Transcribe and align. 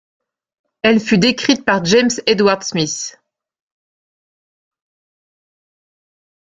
Elle 0.81 0.99
fut 0.99 1.19
décrite 1.19 1.63
par 1.63 1.85
James 1.85 2.09
Edward 2.25 2.63
Smith. 2.63 3.19